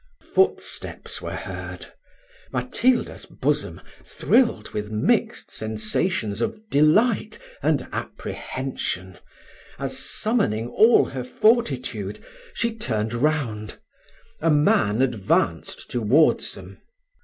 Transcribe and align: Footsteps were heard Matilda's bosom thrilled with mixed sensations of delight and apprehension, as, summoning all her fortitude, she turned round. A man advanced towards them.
Footsteps 0.33 1.21
were 1.21 1.35
heard 1.35 1.93
Matilda's 2.51 3.27
bosom 3.27 3.79
thrilled 4.03 4.69
with 4.69 4.91
mixed 4.91 5.51
sensations 5.51 6.41
of 6.41 6.59
delight 6.71 7.37
and 7.61 7.87
apprehension, 7.93 9.19
as, 9.77 9.99
summoning 9.99 10.69
all 10.69 11.05
her 11.05 11.23
fortitude, 11.23 12.17
she 12.55 12.75
turned 12.75 13.13
round. 13.13 13.77
A 14.39 14.49
man 14.49 15.03
advanced 15.03 15.91
towards 15.91 16.55
them. 16.55 16.81